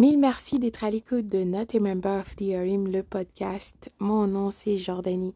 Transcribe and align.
Mille 0.00 0.18
merci 0.18 0.58
d'être 0.58 0.82
à 0.82 0.90
l'écoute 0.90 1.28
de 1.28 1.44
Not 1.44 1.76
a 1.76 1.78
Member 1.78 2.20
of 2.20 2.34
the 2.36 2.54
Harim, 2.54 2.90
le 2.90 3.02
podcast. 3.02 3.92
Mon 3.98 4.26
nom, 4.26 4.50
c'est 4.50 4.78
Jordanie. 4.78 5.34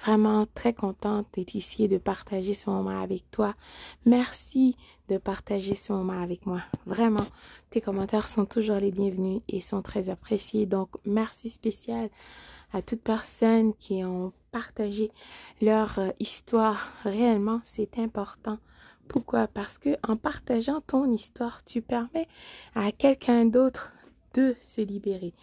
Vraiment 0.00 0.46
très 0.54 0.72
contente 0.72 1.26
d'être 1.34 1.54
ici 1.54 1.84
et 1.84 1.88
de 1.88 1.98
partager 1.98 2.54
ce 2.54 2.70
moment 2.70 2.98
avec 2.98 3.30
toi. 3.30 3.54
Merci 4.06 4.74
de 5.10 5.18
partager 5.18 5.74
ce 5.74 5.92
moment 5.92 6.18
avec 6.18 6.46
moi. 6.46 6.62
Vraiment, 6.86 7.26
tes 7.68 7.82
commentaires 7.82 8.26
sont 8.26 8.46
toujours 8.46 8.76
les 8.76 8.90
bienvenus 8.90 9.42
et 9.48 9.60
sont 9.60 9.82
très 9.82 10.08
appréciés. 10.08 10.64
Donc, 10.64 10.88
merci 11.04 11.50
spécial 11.50 12.08
à 12.72 12.80
toutes 12.80 13.02
personnes 13.02 13.74
qui 13.74 14.02
ont 14.02 14.32
partagé 14.50 15.10
leur 15.60 15.98
euh, 15.98 16.08
histoire. 16.20 16.90
Réellement, 17.04 17.60
c'est 17.64 17.98
important. 17.98 18.56
Pourquoi? 19.08 19.46
Parce 19.46 19.76
que 19.76 19.90
en 20.08 20.16
partageant 20.16 20.80
ton 20.80 21.12
histoire, 21.12 21.62
tu 21.64 21.82
permets 21.82 22.28
à 22.74 22.92
quelqu'un 22.92 23.44
d'autre 23.44 23.92
se 24.62 24.80
libérer. 24.80 25.34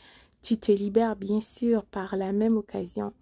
Tu 0.41 0.57
te 0.57 0.71
libères 0.71 1.15
bien 1.15 1.41
sûr 1.41 1.85
par 1.85 2.15
la 2.15 2.31
même 2.31 2.57
occasion. 2.57 3.13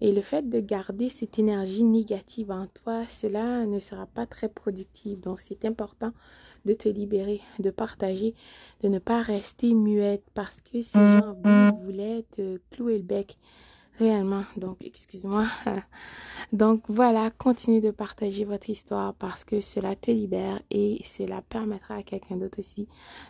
Et 0.00 0.12
le 0.12 0.20
fait 0.20 0.48
de 0.48 0.60
garder 0.60 1.08
cette 1.08 1.38
énergie 1.38 1.82
négative 1.82 2.50
en 2.52 2.66
toi, 2.68 3.04
cela 3.08 3.66
ne 3.66 3.80
sera 3.80 4.06
pas 4.06 4.26
très 4.26 4.48
productif. 4.48 5.18
Donc 5.20 5.40
c'est 5.40 5.64
important 5.64 6.12
de 6.64 6.74
te 6.74 6.88
libérer, 6.88 7.40
de 7.58 7.70
partager, 7.70 8.34
de 8.82 8.88
ne 8.88 8.98
pas 8.98 9.22
rester 9.22 9.74
muette 9.74 10.24
parce 10.34 10.60
que 10.60 10.82
ces 10.82 10.98
gens 10.98 11.36
voulaient 11.82 12.24
te 12.36 12.58
clouer 12.70 12.98
le 12.98 13.04
bec 13.04 13.38
réellement. 13.98 14.44
Donc, 14.56 14.78
excuse-moi. 14.84 15.46
Donc, 16.52 16.82
voilà, 16.88 17.30
continuez 17.30 17.80
de 17.80 17.90
partager 17.90 18.44
votre 18.44 18.70
histoire 18.70 19.14
parce 19.14 19.44
que 19.44 19.60
cela 19.60 19.96
te 19.96 20.10
libère 20.10 20.60
et 20.70 21.00
cela 21.04 21.42
permettra 21.42 21.96
à 21.96 22.02
quelqu'un 22.02 22.36
d'autre 22.36 22.60
aussi 22.60 22.88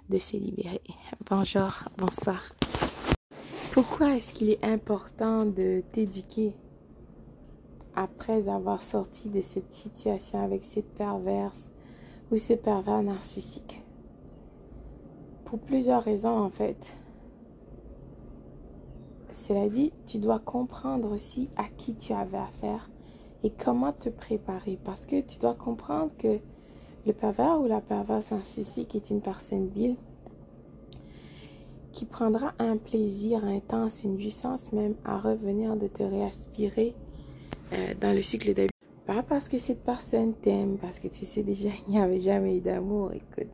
de 0.09 0.19
se 0.19 0.37
libérer. 0.37 0.83
Bonjour, 1.29 1.85
bonsoir. 1.97 2.53
Pourquoi 3.73 4.17
est-ce 4.17 4.35
qu'il 4.35 4.51
est 4.51 4.65
important 4.65 5.45
de 5.45 5.83
t'éduquer 5.93 6.55
après 7.95 8.49
avoir 8.49 8.83
sorti 8.83 9.29
de 9.29 9.41
cette 9.41 9.73
situation 9.73 10.43
avec 10.43 10.63
cette 10.63 10.93
perverse 10.95 11.71
ou 12.31 12.37
ce 12.37 12.53
pervers 12.55 13.03
narcissique? 13.03 13.83
Pour 15.45 15.59
plusieurs 15.61 16.03
raisons 16.03 16.39
en 16.39 16.51
fait. 16.51 16.93
Cela 19.39 19.69
dit, 19.69 19.93
tu 20.05 20.19
dois 20.19 20.41
comprendre 20.41 21.13
aussi 21.13 21.49
à 21.57 21.65
qui 21.77 21.95
tu 21.95 22.13
avais 22.13 22.39
affaire 22.39 22.91
et 23.45 23.51
comment 23.51 23.93
te 23.93 24.09
préparer. 24.09 24.79
Parce 24.85 25.07
que 25.07 25.21
tu 25.21 25.39
dois 25.39 25.55
comprendre 25.55 26.11
que 26.19 26.39
le 27.07 27.13
pervers 27.13 27.61
ou 27.61 27.69
la 27.69 27.81
perverse 27.81 28.33
narcissique 28.33 28.97
est 28.97 29.11
une 29.11 29.21
personne 29.21 29.69
vile 29.69 29.97
qui 31.93 32.05
prendra 32.05 32.53
un 32.59 32.77
plaisir 32.77 33.45
intense, 33.45 34.03
une 34.03 34.21
jouissance 34.21 34.73
même 34.73 34.97
à 35.05 35.19
revenir 35.19 35.77
de 35.77 35.87
te 35.87 36.03
réaspirer 36.03 36.95
euh, 37.73 37.95
dans 38.01 38.15
le 38.15 38.23
cycle 38.23 38.53
de 38.55 38.67
Pas 39.07 39.23
parce 39.23 39.49
que 39.49 39.59
cette 39.59 39.85
personne 39.85 40.35
t'aime, 40.35 40.79
parce 40.79 40.99
que 40.99 41.07
tu 41.07 41.25
sais 41.25 41.45
déjà 41.45 41.71
qu'il 41.85 41.95
n'y 41.95 42.01
avait 42.01 42.21
jamais 42.21 42.57
eu 42.57 42.61
d'amour, 42.61 43.13
écoute. 43.13 43.53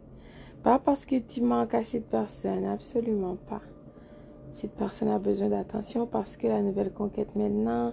Pas 0.63 0.79
parce 0.79 1.05
que 1.05 1.17
tu 1.17 1.43
manques 1.43 1.75
à 1.75 1.85
cette 1.85 2.09
personne, 2.09 2.65
absolument 2.65 3.37
pas 3.37 3.61
cette 4.55 4.75
personne 4.77 5.09
a 5.09 5.19
besoin 5.19 5.49
d'attention 5.49 6.07
parce 6.07 6.37
que 6.37 6.47
la 6.47 6.63
nouvelle 6.63 6.93
conquête 6.93 7.35
maintenant, 7.35 7.93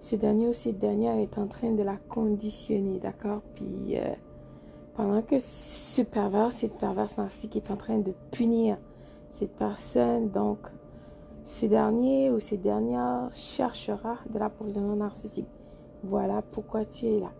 ce 0.00 0.16
dernier 0.16 0.48
ou 0.48 0.52
cette 0.52 0.80
dernière 0.80 1.16
est 1.16 1.38
en 1.38 1.46
train 1.46 1.70
de 1.70 1.82
la 1.84 1.96
conditionner, 2.08 2.98
d'accord? 2.98 3.42
Puis 3.54 3.96
euh, 3.96 4.12
pendant 4.94 5.22
que 5.22 5.36
ce 5.38 6.02
pervers, 6.02 6.50
cette 6.50 6.78
perverse 6.78 7.16
narcissique 7.16 7.54
est 7.56 7.70
en 7.70 7.76
train 7.76 7.98
de 7.98 8.12
punir 8.32 8.76
cette 9.30 9.54
personne, 9.54 10.30
donc 10.30 10.58
ce 11.44 11.66
dernier 11.66 12.28
ou 12.30 12.40
cette 12.40 12.62
dernière 12.62 13.28
cherchera 13.32 14.18
de 14.28 14.38
l'approvisionnement 14.40 14.96
narcissique. 14.96 15.48
Voilà 16.02 16.42
pourquoi 16.42 16.84
tu 16.84 17.06
es 17.06 17.20
là. 17.20 17.30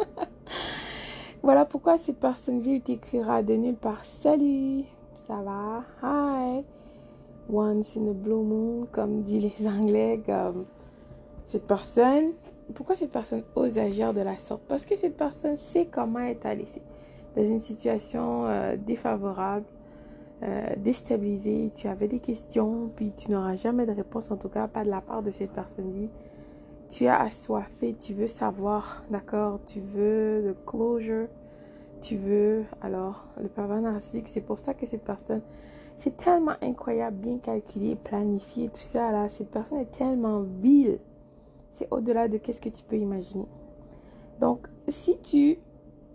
voilà 1.44 1.64
pourquoi 1.64 1.96
cette 1.96 2.18
personne 2.18 2.58
ville 2.58 2.82
t'écrira 2.82 3.44
de 3.44 3.54
nulle 3.54 3.76
part. 3.76 4.04
Salut, 4.04 4.82
ça 5.14 5.36
va? 5.36 5.84
Hi 6.02 6.64
once 7.48 7.96
in 7.96 8.08
a 8.08 8.12
blue 8.12 8.42
moon, 8.42 8.86
comme 8.92 9.22
disent 9.22 9.54
les 9.58 9.66
Anglais, 9.68 10.20
comme 10.24 10.66
cette 11.46 11.66
personne. 11.66 12.32
Pourquoi 12.74 12.96
cette 12.96 13.12
personne 13.12 13.42
ose 13.54 13.78
agir 13.78 14.14
de 14.14 14.20
la 14.20 14.38
sorte? 14.38 14.62
Parce 14.68 14.86
que 14.86 14.96
cette 14.96 15.16
personne 15.16 15.56
sait 15.56 15.86
comment 15.86 16.20
être 16.20 16.48
laissée 16.48 16.82
dans 17.36 17.44
une 17.44 17.60
situation 17.60 18.46
euh, 18.46 18.76
défavorable, 18.76 19.66
euh, 20.42 20.66
déstabilisée. 20.78 21.70
Tu 21.74 21.88
avais 21.88 22.08
des 22.08 22.20
questions, 22.20 22.90
puis 22.96 23.12
tu 23.16 23.30
n'auras 23.30 23.56
jamais 23.56 23.86
de 23.86 23.92
réponse, 23.92 24.30
en 24.30 24.36
tout 24.36 24.48
cas 24.48 24.68
pas 24.68 24.84
de 24.84 24.90
la 24.90 25.00
part 25.00 25.22
de 25.22 25.30
cette 25.30 25.50
personne-là. 25.50 26.08
Tu 26.90 27.06
as 27.06 27.20
assoiffé, 27.20 27.94
tu 27.94 28.14
veux 28.14 28.26
savoir, 28.26 29.04
d'accord? 29.10 29.58
Tu 29.66 29.80
veux 29.80 30.42
le 30.42 30.56
closure, 30.66 31.26
tu 32.00 32.16
veux. 32.16 32.64
Alors, 32.82 33.26
le 33.40 33.48
pervers 33.48 33.80
narcissique, 33.80 34.28
c'est 34.28 34.42
pour 34.42 34.58
ça 34.58 34.74
que 34.74 34.86
cette 34.86 35.02
personne 35.04 35.40
c'est 35.96 36.16
tellement 36.16 36.54
incroyable, 36.60 37.16
bien 37.16 37.38
calculé, 37.38 37.96
planifié, 37.96 38.68
tout 38.68 38.80
ça. 38.80 39.12
Là, 39.12 39.28
cette 39.28 39.50
personne 39.50 39.78
est 39.78 39.92
tellement 39.92 40.40
vile. 40.40 40.98
C'est 41.70 41.88
au-delà 41.90 42.28
de 42.28 42.38
ce 42.44 42.60
que 42.60 42.68
tu 42.68 42.82
peux 42.84 42.96
imaginer. 42.96 43.46
Donc, 44.40 44.68
si 44.88 45.18
tu, 45.18 45.58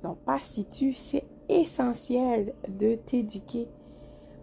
non 0.03 0.15
pas 0.25 0.39
si 0.41 0.65
tu, 0.65 0.93
c'est 0.93 1.23
essentiel 1.47 2.53
de 2.67 2.95
t'éduquer 2.95 3.67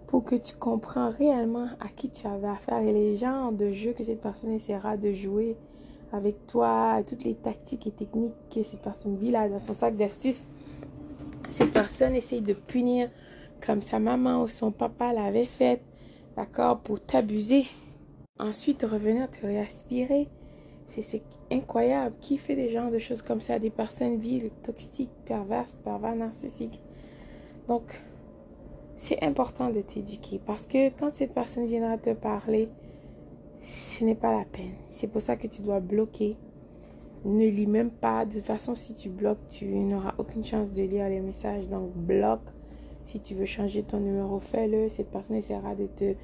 pour 0.06 0.24
que 0.24 0.36
tu 0.36 0.54
comprends 0.54 1.10
réellement 1.10 1.68
à 1.80 1.88
qui 1.88 2.10
tu 2.10 2.26
avais 2.26 2.48
affaire 2.48 2.80
et 2.80 2.92
les 2.92 3.16
genres 3.16 3.52
de 3.52 3.72
jeux 3.72 3.92
que 3.92 4.04
cette 4.04 4.20
personne 4.20 4.52
essaiera 4.52 4.96
de 4.96 5.12
jouer 5.12 5.56
avec 6.12 6.46
toi, 6.46 7.02
toutes 7.06 7.24
les 7.24 7.34
tactiques 7.34 7.86
et 7.86 7.90
techniques 7.90 8.34
que 8.50 8.62
cette 8.62 8.80
personne 8.80 9.16
vit 9.16 9.30
là 9.30 9.48
dans 9.48 9.58
son 9.58 9.74
sac 9.74 9.96
d'astuces. 9.96 10.46
Cette 11.50 11.72
personne 11.72 12.14
essaye 12.14 12.40
de 12.40 12.54
punir 12.54 13.10
comme 13.64 13.82
sa 13.82 13.98
maman 13.98 14.42
ou 14.42 14.48
son 14.48 14.70
papa 14.70 15.12
l'avait 15.12 15.46
fait, 15.46 15.82
d'accord, 16.36 16.80
pour 16.80 17.00
t'abuser. 17.00 17.66
Ensuite, 18.38 18.82
revenir 18.82 19.30
te 19.30 19.46
réaspirer. 19.46 20.28
C'est 20.88 21.22
incroyable. 21.50 22.14
Qui 22.20 22.38
fait 22.38 22.54
des 22.54 22.70
genres 22.70 22.90
de 22.90 22.98
choses 22.98 23.22
comme 23.22 23.40
ça? 23.40 23.58
Des 23.58 23.70
personnes 23.70 24.16
viles, 24.16 24.50
toxiques, 24.62 25.10
perverses, 25.24 25.80
pervers, 25.84 26.14
narcissiques. 26.14 26.80
Donc, 27.68 28.00
c'est 28.96 29.22
important 29.22 29.70
de 29.70 29.80
t'éduquer 29.80 30.40
parce 30.44 30.66
que 30.66 30.88
quand 30.90 31.12
cette 31.14 31.34
personne 31.34 31.66
viendra 31.66 31.98
te 31.98 32.14
parler, 32.14 32.68
ce 33.66 34.04
n'est 34.04 34.14
pas 34.14 34.36
la 34.36 34.44
peine. 34.44 34.74
C'est 34.88 35.08
pour 35.08 35.20
ça 35.20 35.36
que 35.36 35.46
tu 35.46 35.62
dois 35.62 35.80
bloquer. 35.80 36.36
Ne 37.24 37.46
lis 37.46 37.66
même 37.66 37.90
pas. 37.90 38.24
De 38.24 38.34
toute 38.34 38.44
façon, 38.44 38.74
si 38.74 38.94
tu 38.94 39.08
bloques, 39.08 39.48
tu 39.48 39.66
n'auras 39.66 40.14
aucune 40.18 40.44
chance 40.44 40.72
de 40.72 40.82
lire 40.82 41.08
les 41.08 41.20
messages. 41.20 41.68
Donc, 41.68 41.92
bloque. 41.94 42.48
Si 43.06 43.20
tu 43.20 43.34
veux 43.34 43.46
changer 43.46 43.84
ton 43.84 44.00
numéro, 44.00 44.40
fais-le. 44.40 44.88
Cette 44.88 45.10
personne 45.10 45.36
essaiera 45.36 45.74
de 45.76 45.86
te 45.86 46.14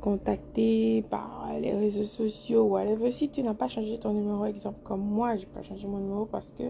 contacter 0.00 1.02
par 1.10 1.50
les 1.60 1.72
réseaux 1.72 2.04
sociaux 2.04 2.64
ou 2.64 2.72
whatever. 2.74 3.10
Si 3.10 3.30
tu 3.30 3.42
n'as 3.42 3.54
pas 3.54 3.68
changé 3.68 3.98
ton 3.98 4.12
numéro, 4.12 4.44
exemple 4.44 4.80
comme 4.84 5.00
moi, 5.00 5.36
j'ai 5.36 5.46
pas 5.46 5.62
changé 5.62 5.86
mon 5.86 5.98
numéro 5.98 6.26
parce 6.26 6.52
que 6.58 6.64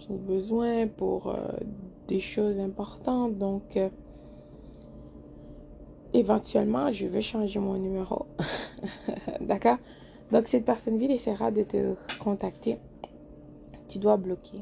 j'en 0.00 0.14
ai 0.14 0.18
besoin 0.18 0.86
pour 0.86 1.28
euh, 1.28 1.36
des 2.06 2.20
choses 2.20 2.58
importantes. 2.60 3.36
Donc, 3.36 3.76
euh, 3.76 3.88
éventuellement, 6.12 6.92
je 6.92 7.06
vais 7.08 7.20
changer 7.20 7.58
mon 7.58 7.76
numéro. 7.76 8.26
D'accord? 9.40 9.78
Donc, 10.30 10.46
cette 10.46 10.64
personne 10.64 10.98
ville 10.98 11.10
essaiera 11.10 11.50
de 11.50 11.64
te 11.64 11.94
contacter. 12.22 12.78
Tu 13.88 13.98
dois 13.98 14.16
bloquer. 14.16 14.60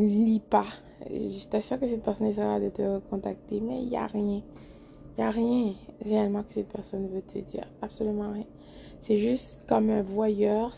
Lis 0.00 0.40
pas 0.40 0.66
je 1.08 1.46
t'assure 1.46 1.80
que 1.80 1.88
cette 1.88 2.02
personne 2.02 2.26
essaiera 2.26 2.60
de 2.60 2.68
te 2.68 2.98
contacter, 3.10 3.60
mais 3.60 3.82
il 3.82 3.88
n'y 3.88 3.96
a 3.96 4.06
rien. 4.06 4.42
Il 5.16 5.20
n'y 5.20 5.24
a 5.24 5.30
rien 5.30 5.74
réellement 6.04 6.42
que 6.42 6.54
cette 6.54 6.68
personne 6.68 7.08
veut 7.08 7.22
te 7.22 7.38
dire. 7.38 7.66
Absolument 7.82 8.32
rien. 8.32 8.44
C'est 9.00 9.18
juste 9.18 9.60
comme 9.66 9.90
un 9.90 10.02
voyeur, 10.02 10.74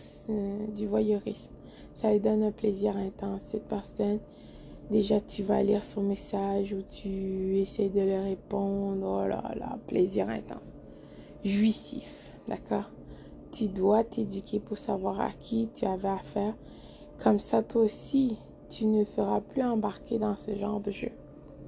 du 0.77 0.87
voyeurisme. 0.87 1.51
Ça 1.93 2.13
lui 2.13 2.21
donne 2.21 2.43
un 2.43 2.53
plaisir 2.53 2.97
intense. 2.97 3.43
Cette 3.43 3.69
personne, 3.69 4.21
déjà, 4.91 5.21
tu 5.21 5.43
vas 5.43 5.63
lire 5.63 5.85
son 5.85 6.03
message 6.03 6.73
ou 6.73 6.83
tu 6.83 7.59
essaies 7.59 7.89
de 7.89 8.01
lui 8.01 8.17
répondre. 8.17 9.23
Oh 9.25 9.29
là 9.29 9.55
là, 9.57 9.79
plaisir 9.89 10.29
intense. 10.29 10.77
Jouissif, 11.45 12.33
d'accord? 12.49 12.91
Tu 13.51 13.67
dois 13.67 14.05
t'éduquer 14.05 14.61
pour 14.61 14.79
savoir 14.79 15.21
à 15.21 15.33
qui 15.33 15.69
tu 15.75 15.85
avais 15.85 16.09
affaire. 16.09 16.55
Comme 17.23 17.39
ça, 17.39 17.63
toi 17.63 17.83
aussi, 17.83 18.37
tu 18.73 18.87
ne 18.87 19.05
feras 19.05 19.43
plus 19.43 19.63
embarquer 19.63 20.19
dans 20.19 20.37
ce 20.39 20.57
genre 20.57 20.81
de 20.81 20.91
jeu. 20.91 21.11